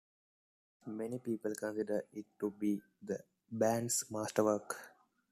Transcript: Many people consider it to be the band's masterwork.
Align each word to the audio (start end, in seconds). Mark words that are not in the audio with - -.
Many 0.87 1.19
people 1.19 1.53
consider 1.53 2.05
it 2.11 2.25
to 2.39 2.49
be 2.49 2.81
the 3.03 3.19
band's 3.51 4.03
masterwork. 4.09 4.95